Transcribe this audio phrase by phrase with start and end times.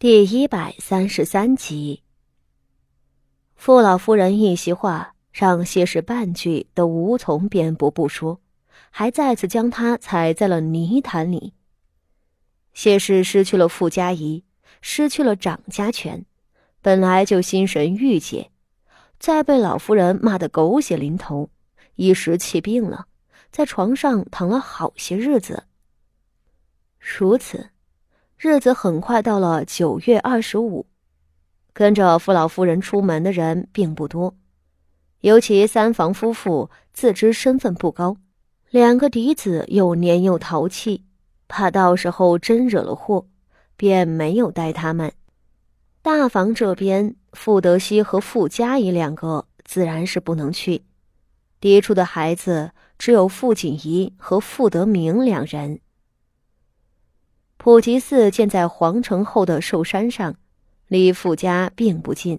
[0.00, 2.04] 第一百三十三集，
[3.56, 8.40] 傅老夫人一席话，让谢氏半句都无从辩驳不说，
[8.90, 11.52] 还再次将他踩在了泥潭里。
[12.72, 14.44] 谢氏失去了傅家仪，
[14.80, 16.24] 失去了掌家权，
[16.80, 18.52] 本来就心神郁结，
[19.18, 21.50] 再被老夫人骂得狗血淋头，
[21.96, 23.08] 一时气病了，
[23.50, 25.64] 在床上躺了好些日子。
[27.00, 27.70] 如此。
[28.40, 30.86] 日子很快到了九月二十五，
[31.72, 34.36] 跟着傅老夫人出门的人并不多，
[35.22, 38.16] 尤其三房夫妇自知身份不高，
[38.70, 41.04] 两个嫡子又年幼淘气，
[41.48, 43.26] 怕到时候真惹了祸，
[43.76, 45.12] 便没有带他们。
[46.00, 50.84] 大房这边，傅德熙和傅家仪两个自然是不能去，
[51.58, 55.80] 嫡出的孩子只有傅锦仪和傅德明两人。
[57.58, 60.36] 普吉寺建在皇城后的寿山上，
[60.86, 62.38] 离傅家并不近。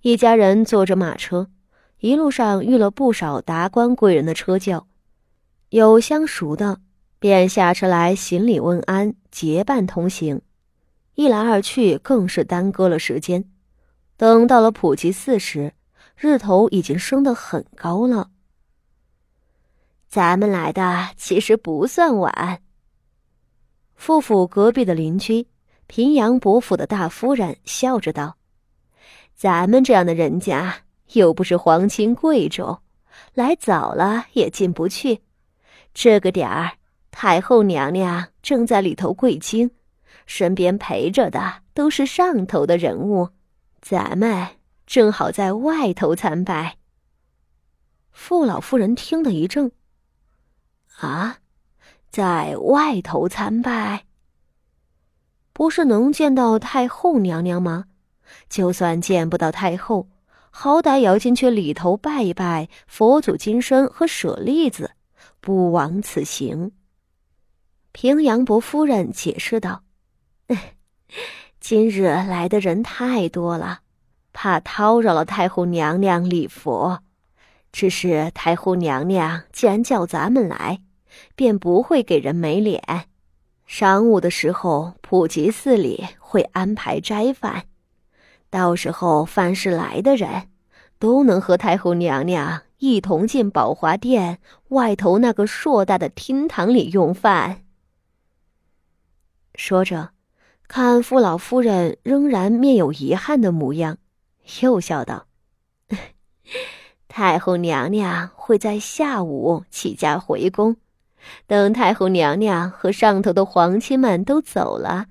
[0.00, 1.48] 一家人坐着马车，
[1.98, 4.86] 一路上遇了不少达官贵人的车轿，
[5.68, 6.80] 有相熟的，
[7.18, 10.40] 便下车来行礼问安，结伴同行。
[11.16, 13.44] 一来二去，更是耽搁了时间。
[14.16, 15.74] 等到了普吉寺时，
[16.16, 18.30] 日头已经升得很高了。
[20.08, 22.62] 咱们来的其实不算晚。
[24.00, 25.46] 傅府隔壁的邻居，
[25.86, 28.38] 平阳伯府的大夫人笑着道
[29.36, 30.74] ：“咱们这样的人家，
[31.12, 32.78] 又不是皇亲贵胄，
[33.34, 35.20] 来早了也进不去。
[35.92, 36.78] 这个点儿，
[37.10, 39.70] 太后娘娘正在里头跪经，
[40.24, 43.28] 身边陪着的都是上头的人物，
[43.82, 44.48] 咱们
[44.86, 46.78] 正好在外头参拜。”
[48.10, 49.72] 傅老夫人听得一怔
[51.00, 51.36] ：“啊？”
[52.10, 54.04] 在外头参拜，
[55.52, 57.84] 不是能见到太后娘娘吗？
[58.48, 60.08] 就算见不到太后，
[60.50, 64.90] 好歹也要进去里头拜一拜佛祖金身和舍利子，
[65.40, 66.72] 不枉此行。
[67.92, 69.82] 平阳伯夫人解释道
[71.60, 73.80] ：“今日来的人太多了，
[74.32, 77.02] 怕叨扰了太后娘娘礼佛。
[77.70, 80.82] 只是太后娘娘既然叫咱们来。”
[81.34, 82.82] 便不会给人没脸。
[83.68, 87.66] 晌午的时候，普吉寺里会安排斋饭，
[88.50, 90.48] 到时候凡是来的人，
[90.98, 97.62] 都能和太后娘娘一同进宝华殿外头那个硕大的厅堂里用饭。
[99.54, 100.10] 说着，
[100.66, 103.98] 看傅老夫人仍然面有遗憾的模样，
[104.62, 105.26] 又笑道
[107.06, 110.76] ：“太后娘娘会在下午起驾回宫。”
[111.46, 115.06] 等太后娘娘和上头的皇亲们都走了，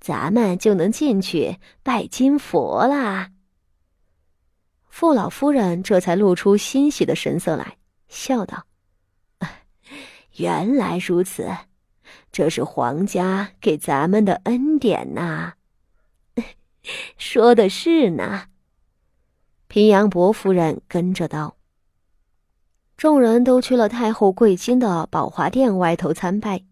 [0.00, 3.30] 咱们就能进去拜金佛啦。
[4.88, 7.76] 傅老夫人这才露出欣喜的神色来，
[8.08, 8.64] 笑道
[10.36, 11.48] ：“原来如此，
[12.32, 15.54] 这是皇家给咱们的恩典呐。
[17.18, 18.44] ”说的是呢。
[19.68, 21.56] 平阳伯夫人跟着道。
[22.96, 26.64] 众人都去了太后贵亲的宝华殿外头参拜，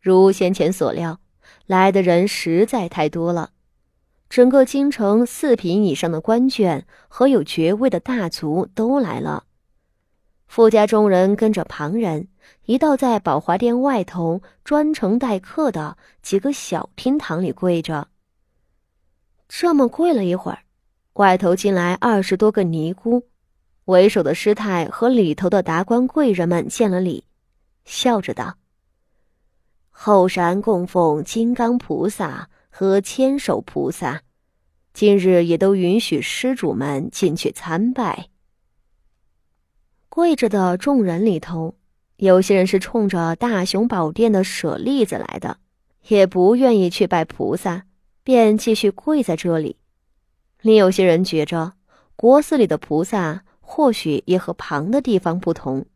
[0.00, 1.20] 如先前所料，
[1.66, 3.50] 来的人实在太多了。
[4.30, 9.44] 整个京城四品以上的官眷和有爵位的大族都来了。
[10.46, 12.28] 傅家众人跟着旁人，
[12.64, 18.08] 一道在宝华殿外头专程待客的几个小厅堂里跪着。
[19.46, 20.60] 这么跪了一会儿，
[21.14, 23.28] 外头进来二十多个尼姑。
[23.86, 27.24] 为首的师太和里头的达官贵人们见了礼，
[27.84, 28.58] 笑着道
[29.90, 34.22] ：“后山供奉金刚菩萨和千手菩萨，
[34.92, 38.26] 今日也都允许施主们进去参拜。”
[40.10, 41.76] 跪着的众人里头，
[42.16, 45.58] 有些人是冲着大雄宝殿的舍利子来的，
[46.08, 47.84] 也不愿意去拜菩萨，
[48.24, 49.76] 便继续跪在这里；
[50.60, 51.74] 另有些人觉着
[52.16, 53.44] 国寺里的菩萨。
[53.68, 55.86] 或许也和旁的地方不同，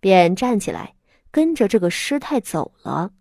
[0.00, 0.96] 便站起来
[1.30, 3.12] 跟着这个师太走了。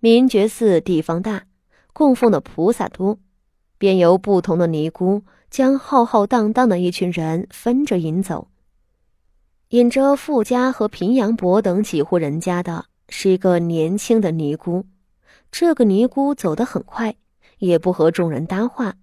[0.00, 1.44] 明觉寺地方大，
[1.92, 3.20] 供奉的菩萨多，
[3.78, 8.48] 便由不同的尼姑将浩浩荡荡的一群人分着引走。
[9.68, 14.84] 引着傅家和平阳伯等几户人家的是一个年轻的尼姑，
[15.52, 17.14] 这个尼姑走得很快，
[17.58, 18.96] 也不和众人搭话。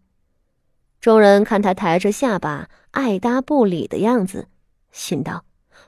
[1.00, 2.68] 众人看他抬着下巴。
[2.96, 4.48] 爱搭不理的样子，
[4.94, 5.44] 心道：“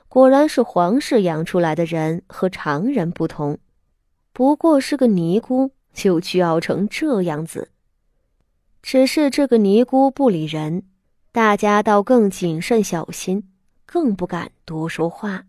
[0.08, 3.58] 果然是皇室养出来的人，和常人不同。
[4.34, 7.70] 不过是个尼姑，就倨傲成这样子。
[8.82, 10.82] 只是这个尼姑不理人，
[11.32, 13.48] 大家倒更谨慎小心，
[13.86, 15.46] 更不敢多说话。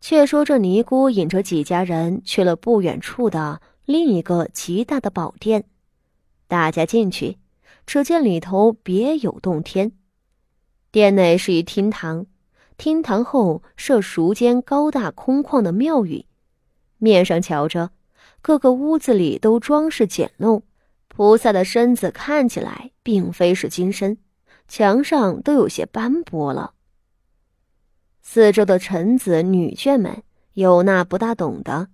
[0.00, 5.64] 却说这尼姑引着几家人去了不远处的另一个极大的宝殿，
[6.46, 7.36] 大家进去，
[7.84, 9.92] 只见里头别有洞天。
[10.90, 12.24] 殿内是一厅堂，
[12.78, 16.24] 厅堂后设数间高大空旷的庙宇，
[16.96, 17.90] 面上瞧着，
[18.40, 20.62] 各个屋子里都装饰简陋，
[21.08, 24.16] 菩萨的身子看起来并非是金身，
[24.66, 26.72] 墙上都有些斑驳了。
[28.22, 30.22] 四周的臣子女眷们
[30.54, 31.88] 有那不大懂的，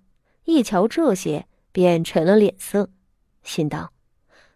[0.44, 2.90] 一瞧这些便沉了脸色，
[3.42, 3.90] 心道：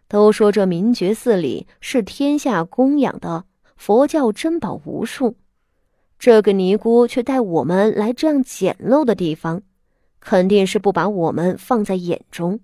[0.07, 3.43] 都说这明觉寺里是天下供养的。
[3.79, 5.35] 佛教珍宝无数，
[6.19, 9.63] 这个尼姑却带我们来这样简陋的地方，
[10.19, 12.59] 肯定是不把我们放在眼中，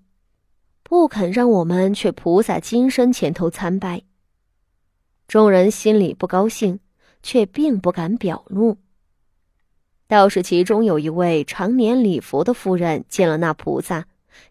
[0.83, 4.01] 不肯让我们去菩萨金身前头参拜。
[5.25, 6.81] 众人心里不高兴，
[7.23, 8.77] 却并不敢表露。
[10.07, 14.05] 倒是其中有一位常年礼佛的夫人见了那菩萨，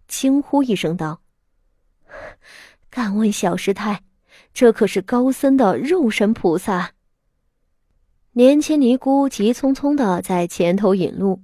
[0.09, 1.21] 惊呼一声道：
[2.89, 4.01] “敢问小师太？”
[4.55, 6.93] 这可是高僧的肉身菩萨。
[8.33, 11.43] 年轻尼姑急匆匆的在前头引路，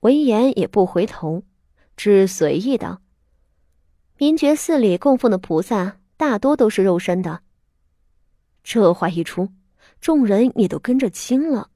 [0.00, 1.42] 闻言也不回头，
[1.96, 3.02] 只随意道
[4.16, 7.40] ：“明觉寺里供奉的菩萨大多都是肉身的。”
[8.62, 9.48] 这话一出，
[10.00, 11.68] 众人也都跟着惊了。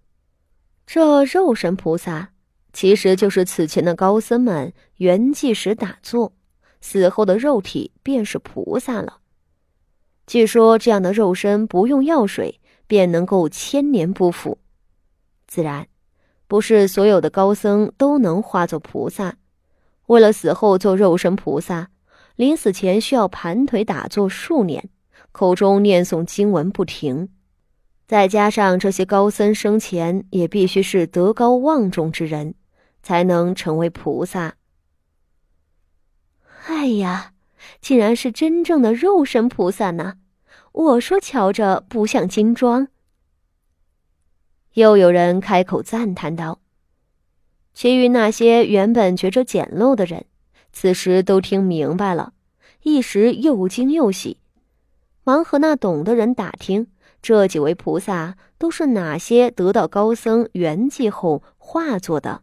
[0.87, 2.31] 这肉身菩萨，
[2.73, 6.33] 其实就是此前的高僧们圆寂时打坐，
[6.81, 9.19] 死后的肉体便是菩萨了。
[10.27, 14.59] 据说这样的肉身不用药水便能够千年不腐，
[15.47, 15.87] 自然
[16.49, 19.37] 不是所有的高僧都能化作菩萨。
[20.07, 21.91] 为了死后做肉身菩萨，
[22.35, 24.89] 临死前需要盘腿打坐数年，
[25.33, 27.29] 口中念诵经文不停。
[28.07, 32.55] 再加上这些高僧生前也必须是德高望重之人，
[33.03, 34.55] 才能成为菩萨。
[36.67, 37.33] 哎呀！
[37.81, 40.15] 竟然是真正的肉身菩萨呢！
[40.73, 42.89] 我说瞧着不像金装。
[44.75, 46.61] 又有人开口赞叹道
[47.73, 50.27] ：“其余那些原本觉着简陋的人，
[50.73, 52.35] 此时都听明白了，
[52.83, 54.39] 一时又惊又喜，
[55.25, 56.89] 忙和那懂的人打听
[57.23, 62.43] 这几位菩萨都是哪些得道高僧圆寂后化作的。”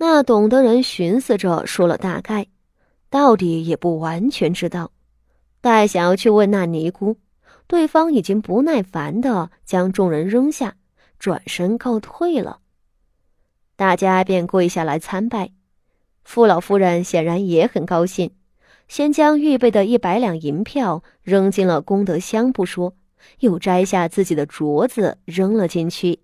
[0.00, 2.46] 那懂的人寻思着说了大概。
[3.10, 4.92] 到底也不完全知道，
[5.60, 7.16] 待想要去问那尼姑，
[7.66, 10.76] 对方已经不耐烦的将众人扔下，
[11.18, 12.60] 转身告退了。
[13.76, 15.52] 大家便跪下来参拜，
[16.24, 18.32] 傅老夫人显然也很高兴，
[18.88, 22.94] 先将预备的一百两银票扔进了功德箱不说，
[23.40, 26.20] 又摘下自己的镯子扔了进去。